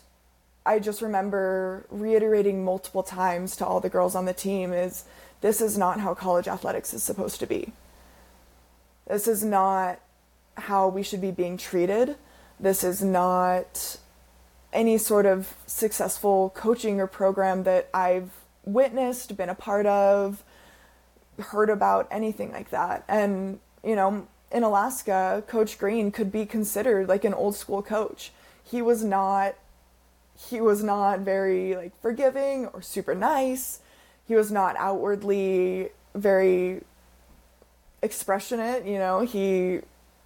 [0.70, 5.04] i just remember reiterating multiple times to all the girls on the team is
[5.40, 7.72] this is not how college athletics is supposed to be
[9.10, 9.98] this is not
[10.54, 12.16] how we should be being treated.
[12.58, 13.96] This is not
[14.72, 18.30] any sort of successful coaching or program that I've
[18.64, 20.44] witnessed, been a part of,
[21.38, 23.04] heard about, anything like that.
[23.08, 28.30] And, you know, in Alaska, Coach Green could be considered like an old school coach.
[28.62, 29.56] He was not
[30.48, 33.80] he was not very like forgiving or super nice.
[34.26, 36.82] He was not outwardly very
[38.02, 39.20] expressionate, you know.
[39.20, 39.80] He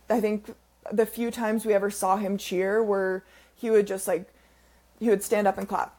[0.08, 0.54] I think
[0.92, 3.24] the few times we ever saw him cheer were
[3.54, 4.28] he would just like
[5.00, 5.98] he would stand up and clap.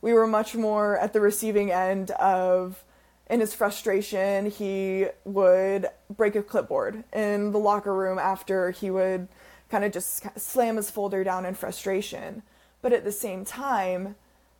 [0.00, 2.82] We were much more at the receiving end of
[3.30, 9.28] in his frustration, he would break a clipboard in the locker room after he would
[9.70, 12.42] kind of just slam his folder down in frustration.
[12.82, 14.16] But at the same time,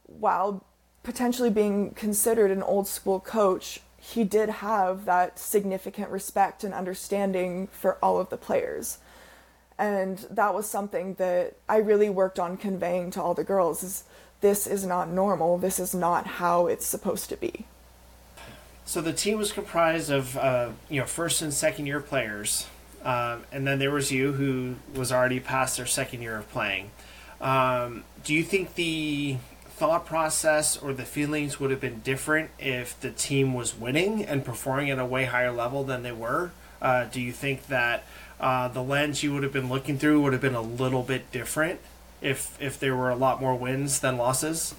[0.07, 0.65] while
[1.03, 7.69] potentially being considered an old school coach, he did have that significant respect and understanding
[7.69, 8.99] for all of the players.
[9.79, 14.05] And that was something that I really worked on conveying to all the girls is
[14.41, 15.57] this is not normal.
[15.57, 17.65] This is not how it's supposed to be.
[18.85, 22.67] So the team was comprised of uh, you know first and second year players,
[23.05, 26.91] um, and then there was you who was already past their second year of playing.
[27.42, 32.98] Um, do you think the thought process or the feelings would have been different if
[33.00, 36.52] the team was winning and performing at a way higher level than they were?
[36.81, 38.05] Uh, do you think that
[38.38, 41.31] uh, the lens you would have been looking through would have been a little bit
[41.33, 41.81] different
[42.20, 44.74] if if there were a lot more wins than losses?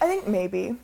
[0.00, 0.76] I think maybe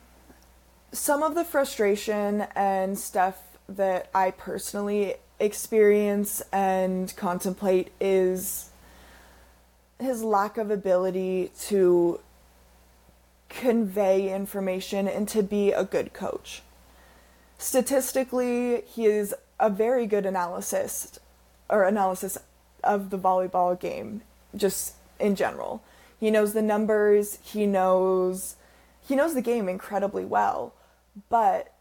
[0.90, 8.70] some of the frustration and stuff that I personally experience and contemplate is
[10.02, 12.20] his lack of ability to
[13.48, 16.62] convey information and to be a good coach.
[17.58, 21.18] Statistically, he is a very good analyst
[21.68, 22.38] or analysis
[22.82, 24.22] of the volleyball game
[24.56, 25.82] just in general.
[26.18, 28.56] He knows the numbers, he knows
[29.04, 30.72] he knows the game incredibly well
[31.28, 31.72] but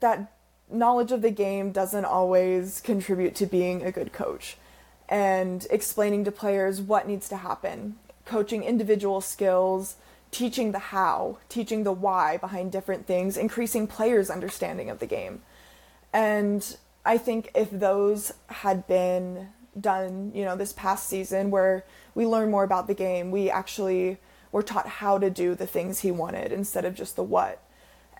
[0.00, 0.32] that
[0.70, 4.56] knowledge of the game doesn't always contribute to being a good coach
[5.12, 9.96] and explaining to players what needs to happen, coaching individual skills,
[10.30, 15.42] teaching the how, teaching the why behind different things, increasing players' understanding of the game.
[16.14, 19.48] And I think if those had been
[19.78, 24.16] done, you know, this past season where we learned more about the game, we actually
[24.50, 27.62] were taught how to do the things he wanted instead of just the what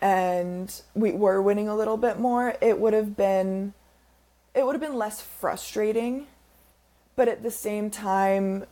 [0.02, 3.72] and we were winning a little bit more, it would have been
[4.54, 6.26] it would have been less frustrating,
[7.16, 8.64] but at the same time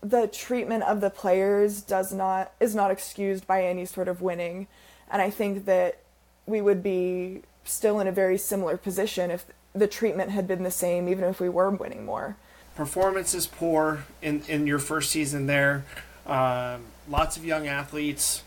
[0.00, 4.68] the treatment of the players does not is not excused by any sort of winning.
[5.10, 5.98] And I think that
[6.46, 10.70] we would be still in a very similar position if the treatment had been the
[10.70, 12.36] same, even if we were winning more.
[12.76, 15.84] Performance is poor in, in your first season there.
[16.26, 18.44] Um, lots of young athletes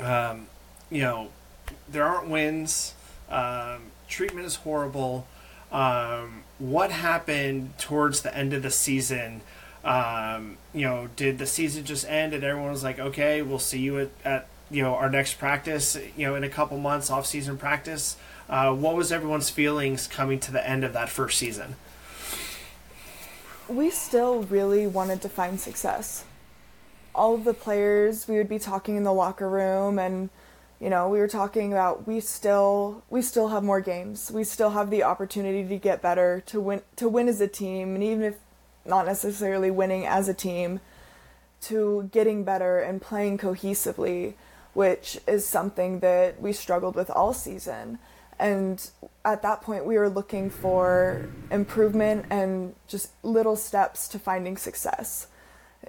[0.00, 0.46] um,
[0.90, 1.28] you know,
[1.88, 2.94] there aren't wins.
[3.28, 5.26] Um, treatment is horrible.
[5.72, 9.42] Um, what happened towards the end of the season?
[9.84, 13.80] Um, you know, did the season just end and everyone was like, okay, we'll see
[13.80, 17.26] you at, at you know our next practice, you know, in a couple months, off
[17.26, 18.16] season practice.
[18.48, 21.76] Uh, what was everyone's feelings coming to the end of that first season?
[23.68, 26.24] We still really wanted to find success
[27.14, 30.30] all of the players we would be talking in the locker room and
[30.80, 34.30] you know we were talking about we still we still have more games.
[34.30, 37.94] We still have the opportunity to get better to win to win as a team
[37.94, 38.36] and even if
[38.84, 40.80] not necessarily winning as a team
[41.62, 44.34] to getting better and playing cohesively
[44.72, 47.98] which is something that we struggled with all season.
[48.38, 48.90] And
[49.24, 55.26] at that point we were looking for improvement and just little steps to finding success.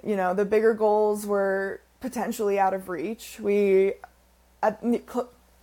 [0.02, 3.38] You know, the bigger goals were potentially out of reach.
[3.40, 3.94] We,
[4.62, 4.82] at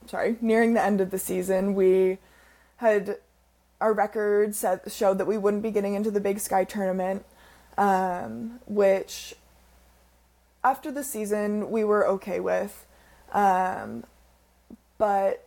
[0.08, 2.18] sorry, nearing the end of the season, we
[2.78, 3.18] had
[3.80, 7.26] our record set, showed that we wouldn't be getting into the Big Sky tournament,
[7.78, 9.36] um, which
[10.64, 12.86] after the season we were okay with,
[13.32, 14.04] um,
[14.98, 15.46] but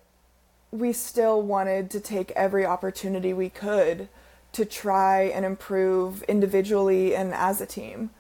[0.71, 4.09] we still wanted to take every opportunity we could
[4.53, 8.11] to try and improve individually and as a team.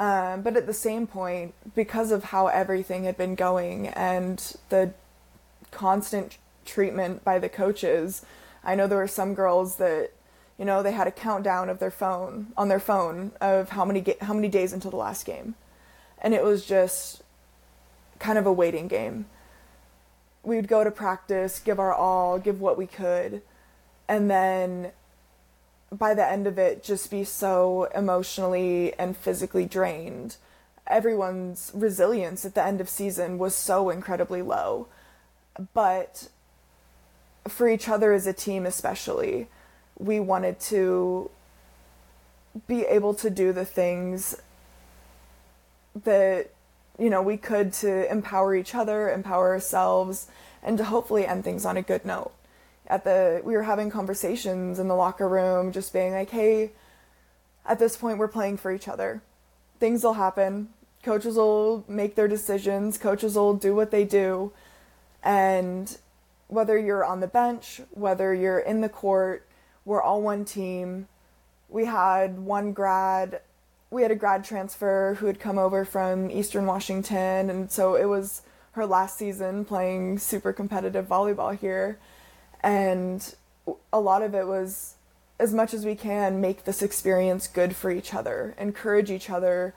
[0.00, 4.94] Um, but at the same point, because of how everything had been going and the
[5.70, 8.24] constant treatment by the coaches,
[8.64, 10.12] I know there were some girls that,
[10.58, 14.00] you know, they had a countdown of their phone on their phone of how many
[14.00, 15.54] ga- how many days until the last game,
[16.22, 17.22] and it was just
[18.18, 19.26] kind of a waiting game.
[20.42, 23.42] We would go to practice, give our all, give what we could,
[24.08, 24.92] and then
[25.92, 30.36] by the end of it just be so emotionally and physically drained.
[30.86, 34.86] Everyone's resilience at the end of season was so incredibly low.
[35.74, 36.28] But
[37.48, 39.48] for each other as a team, especially,
[39.98, 41.30] we wanted to
[42.66, 44.36] be able to do the things
[46.04, 46.50] that
[46.98, 50.28] you know we could to empower each other, empower ourselves,
[50.62, 52.32] and to hopefully end things on a good note.
[52.90, 56.72] At the we were having conversations in the locker room, just being like, "Hey,
[57.64, 59.22] at this point, we're playing for each other.
[59.78, 60.70] Things will happen.
[61.04, 62.98] Coaches will make their decisions.
[62.98, 64.52] Coaches will do what they do,
[65.22, 65.98] and
[66.48, 69.46] whether you're on the bench, whether you're in the court,
[69.84, 71.06] we're all one team.
[71.68, 73.40] We had one grad,
[73.90, 78.06] we had a grad transfer who had come over from Eastern Washington, and so it
[78.06, 81.98] was her last season playing super competitive volleyball here.
[82.62, 83.34] And
[83.92, 84.94] a lot of it was
[85.38, 89.74] as much as we can make this experience good for each other, encourage each other,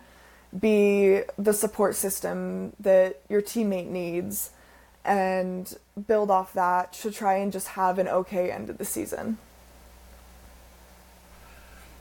[0.57, 4.51] be the support system that your teammate needs
[5.05, 5.75] and
[6.07, 9.37] build off that to try and just have an okay end of the season.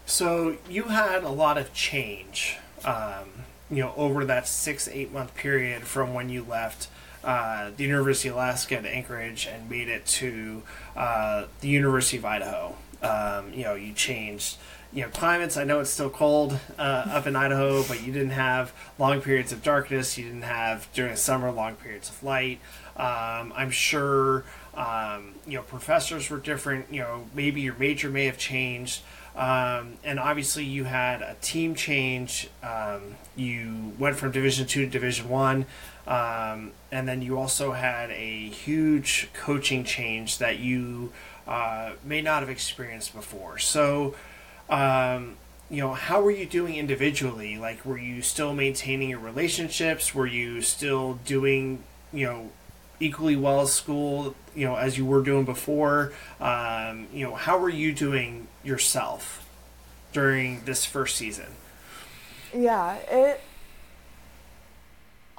[0.07, 3.29] So you had a lot of change, um,
[3.71, 6.89] you know, over that six eight month period from when you left
[7.25, 10.63] uh, the University of Alaska at Anchorage and made it to
[10.97, 12.77] uh, the University of Idaho.
[13.03, 14.59] Um, you know, you changed
[14.93, 15.57] you know climates.
[15.57, 19.53] I know it's still cold uh, up in Idaho, but you didn't have long periods
[19.53, 20.19] of darkness.
[20.19, 22.61] You didn't have during the summer long periods of light.
[22.97, 24.45] Um, I'm sure
[24.75, 26.93] um, you know professors were different.
[26.93, 29.03] You know maybe your major may have changed.
[29.35, 32.51] Um, and obviously, you had a team change.
[32.63, 35.65] Um, you went from Division Two to Division One,
[36.07, 41.13] um, and then you also had a huge coaching change that you
[41.47, 43.59] uh, may not have experienced before.
[43.59, 44.15] So,
[44.69, 45.37] um,
[45.71, 47.57] you know, how were you doing individually?
[47.57, 50.15] Like, were you still maintaining your relationships?
[50.15, 51.83] Were you still doing,
[52.13, 52.51] you know,
[53.01, 56.13] equally well as school, you know, as you were doing before?
[56.41, 59.49] Um, you know, how were you doing yourself
[60.13, 61.47] during this first season?
[62.55, 63.41] Yeah, it.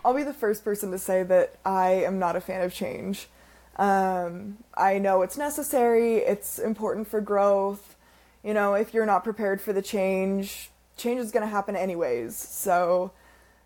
[0.05, 3.27] I'll be the first person to say that I am not a fan of change.
[3.77, 7.95] Um, I know it's necessary, it's important for growth.
[8.43, 12.35] You know, if you're not prepared for the change, change is going to happen anyways.
[12.35, 13.11] So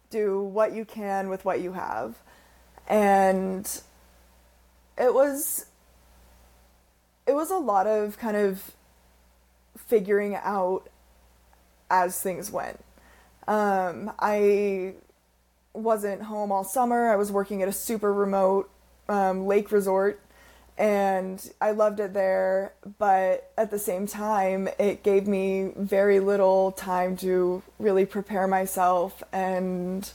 [0.09, 2.15] do what you can with what you have.
[2.87, 3.67] And
[4.97, 5.65] it was
[7.25, 8.71] it was a lot of kind of
[9.77, 10.87] figuring out
[11.89, 12.79] as things went.
[13.47, 14.93] Um, I
[15.77, 17.09] wasn't home all summer.
[17.09, 18.69] I was working at a super remote
[19.09, 20.19] um, lake resort
[20.77, 26.71] and I loved it there, but at the same time, it gave me very little
[26.71, 30.09] time to really prepare myself and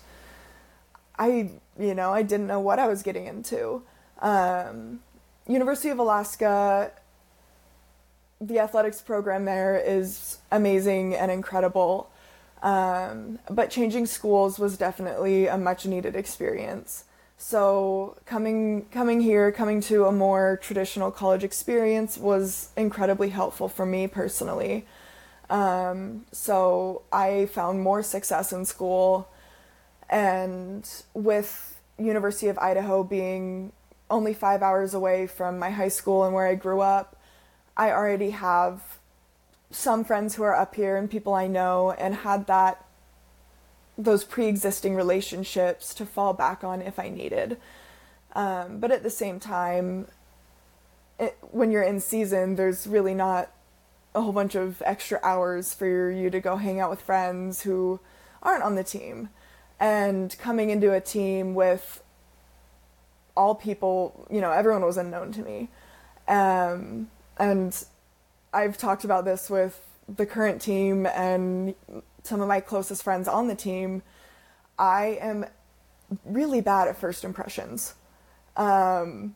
[1.18, 3.82] I, you know, I didn't know what I was getting into.
[4.20, 5.00] Um,
[5.48, 6.92] University of Alaska,
[8.40, 12.10] the athletics program there is amazing and incredible.
[12.62, 17.04] Um, but changing schools was definitely a much needed experience.
[17.36, 23.84] So coming coming here, coming to a more traditional college experience was incredibly helpful for
[23.84, 24.86] me personally.
[25.50, 29.28] Um, so I found more success in school,
[30.08, 33.72] and with University of Idaho being
[34.08, 37.16] only five hours away from my high school and where I grew up,
[37.76, 38.80] I already have
[39.72, 42.84] some friends who are up here and people I know, and had that
[43.98, 47.58] those pre-existing relationships to fall back on if I needed.
[48.34, 50.06] Um, but at the same time,
[51.18, 53.50] it, when you're in season, there's really not
[54.14, 58.00] a whole bunch of extra hours for you to go hang out with friends who
[58.42, 59.28] aren't on the team.
[59.78, 62.02] And coming into a team with
[63.36, 65.68] all people, you know, everyone was unknown to me.
[66.28, 67.84] Um, and
[68.52, 71.74] I've talked about this with the current team and
[72.22, 74.02] some of my closest friends on the team,
[74.78, 75.46] I am
[76.24, 77.94] really bad at first impressions.
[78.56, 79.34] Um,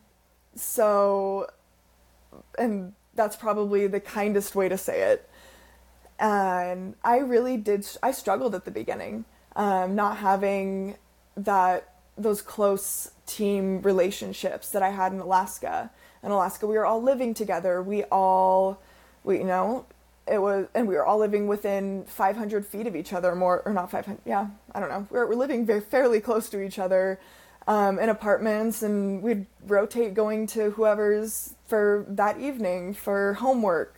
[0.54, 1.48] so,
[2.58, 5.28] and that's probably the kindest way to say it.
[6.18, 10.96] And I really did, I struggled at the beginning, um, not having
[11.36, 15.90] that, those close team relationships that I had in Alaska.
[16.22, 17.82] In Alaska, we were all living together.
[17.82, 18.80] We all,
[19.26, 19.84] we, you know,
[20.26, 23.72] it was and we were all living within 500 feet of each other more or
[23.72, 26.78] not 500 yeah i don't know we we're, we're living very fairly close to each
[26.80, 27.20] other
[27.68, 33.96] um, in apartments and we'd rotate going to whoever's for that evening for homework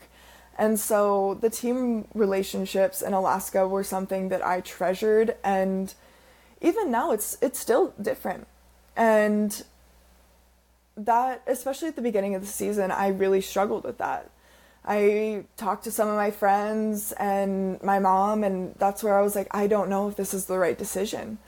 [0.58, 5.94] And so the team relationships in Alaska were something that I treasured and
[6.60, 8.48] even now it's it's still different.
[8.96, 9.64] And
[10.96, 14.30] that especially at the beginning of the season, I really struggled with that.
[14.88, 19.36] I talked to some of my friends and my mom and that's where I was
[19.36, 21.38] like I don't know if this is the right decision.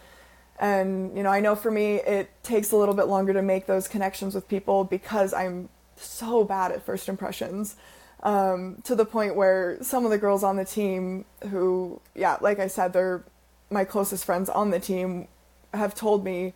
[0.58, 3.66] And you know, I know for me it takes a little bit longer to make
[3.66, 7.76] those connections with people because I'm so bad at first impressions
[8.22, 12.58] um, to the point where some of the girls on the team who, yeah, like
[12.58, 13.24] I said, they're
[13.70, 15.28] my closest friends on the team,
[15.72, 16.52] have told me,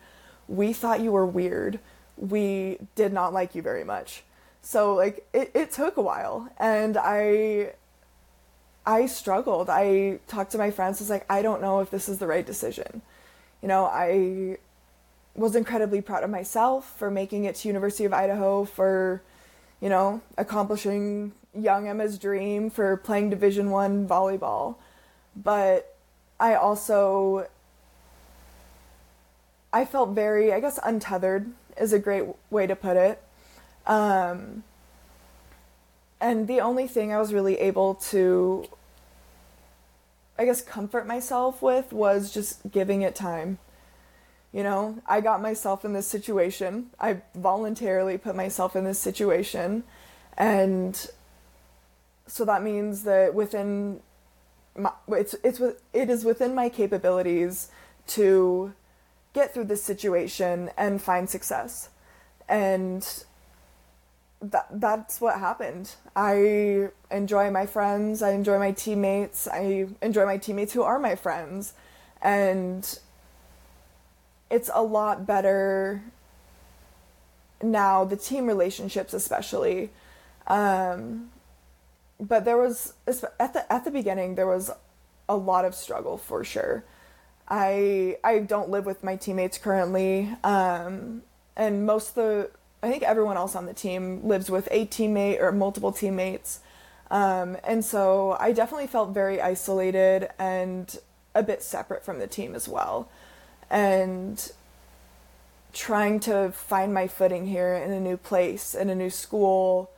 [0.47, 1.79] we thought you were weird.
[2.17, 4.23] We did not like you very much.
[4.65, 7.73] So like it, it took a while and I
[8.83, 9.69] I struggled.
[9.69, 12.45] I talked to my friends, was like, I don't know if this is the right
[12.45, 13.03] decision.
[13.61, 14.57] You know, I
[15.35, 19.21] was incredibly proud of myself for making it to University of Idaho for,
[19.81, 24.77] you know, accomplishing young Emma's dream for playing Division One volleyball,
[25.35, 25.95] but
[26.39, 27.47] I also
[29.71, 33.21] I felt very, I guess, untethered is a great way to put it.
[33.85, 34.63] Um,
[36.19, 38.65] and the only thing I was really able to,
[40.37, 43.59] I guess, comfort myself with was just giving it time.
[44.51, 46.87] You know, I got myself in this situation.
[46.99, 49.83] I voluntarily put myself in this situation.
[50.37, 51.07] And
[52.27, 53.99] so that means that within
[54.77, 55.59] my, it's it's
[55.93, 57.69] it is within my capabilities
[58.07, 58.73] to
[59.33, 61.89] get through this situation and find success
[62.47, 63.25] and
[64.51, 65.95] that that's what happened.
[66.15, 71.15] I enjoy my friends i enjoy my teammates i enjoy my teammates who are my
[71.15, 71.73] friends.
[72.21, 72.99] And
[74.49, 76.03] it's a lot better
[77.61, 79.91] now the team relationships especially.
[80.47, 81.29] Um,
[82.19, 82.93] but there was
[83.39, 84.71] at the at the beginning there was
[85.27, 86.83] a lot of struggle for sure.
[87.47, 91.23] I I don't live with my teammates currently, um,
[91.55, 92.51] and most of the
[92.85, 96.59] I think everyone else on the team lives with a teammate or multiple teammates,
[97.09, 100.95] um, and so I definitely felt very isolated and
[101.33, 103.09] a bit separate from the team as well,
[103.71, 104.51] and
[105.73, 109.89] trying to find my footing here in a new place in a new school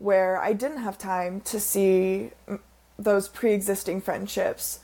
[0.00, 2.32] where I didn't have time to see
[2.98, 4.80] those pre existing friendships.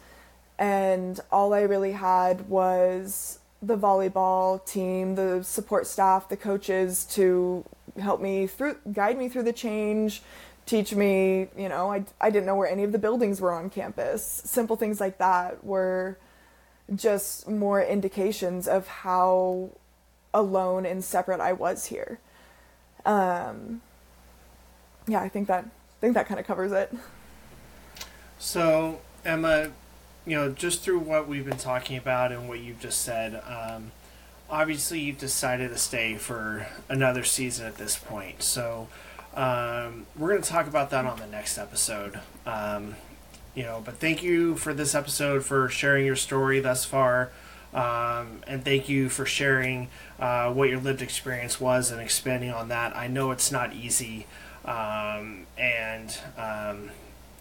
[0.61, 7.65] And all I really had was the volleyball team, the support staff, the coaches to
[8.01, 10.23] help me through, guide me through the change,
[10.67, 13.71] teach me, you know, I, I didn't know where any of the buildings were on
[13.71, 14.43] campus.
[14.45, 16.19] Simple things like that were
[16.95, 19.71] just more indications of how
[20.33, 22.21] alone and separate I was here.
[23.05, 23.81] Um,
[25.07, 26.93] yeah, I think that I think that kind of covers it.
[28.39, 29.71] So Emma,
[30.29, 33.93] you know, just through what we've been talking about and what you've just said, um,
[34.51, 38.43] obviously you've decided to stay for another season at this point.
[38.43, 38.89] So
[39.35, 42.21] um, we're going to talk about that on the next episode.
[42.45, 42.97] Um,
[43.55, 47.31] you know, but thank you for this episode for sharing your story thus far.
[47.73, 52.69] Um, and thank you for sharing uh, what your lived experience was and expanding on
[52.69, 52.97] that.
[52.97, 54.27] I know it's not easy.
[54.65, 56.91] Um, and, um,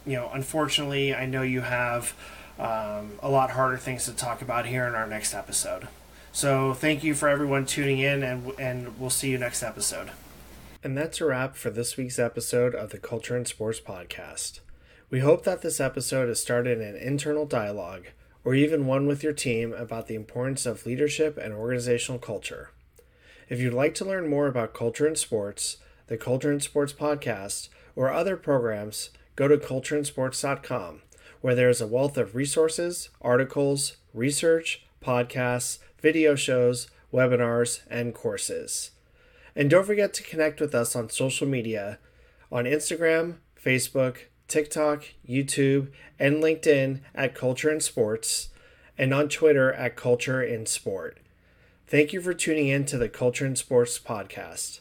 [0.06, 2.14] you know, unfortunately, I know you have
[2.60, 5.88] um, a lot harder things to talk about here in our next episode.
[6.32, 10.12] So thank you for everyone tuning in, and, and we'll see you next episode.
[10.84, 14.60] And that's a wrap for this week's episode of the Culture in Sports Podcast.
[15.10, 18.08] We hope that this episode has started an internal dialogue,
[18.44, 22.72] or even one with your team, about the importance of leadership and organizational culture.
[23.50, 25.78] If you'd like to learn more about culture and sports,
[26.08, 31.02] the Culture in Sports Podcast, or other programs, go to cultureinsports.com,
[31.42, 38.92] where there is a wealth of resources, articles, research, podcasts, video shows, webinars, and courses.
[39.56, 42.00] And don't forget to connect with us on social media
[42.52, 44.18] on Instagram, Facebook,
[44.48, 48.50] TikTok, YouTube, and LinkedIn at Culture in Sports,
[48.98, 51.18] and on Twitter at Culture in Sport.
[51.88, 54.80] Thank you for tuning in to the Culture in Sports Podcast.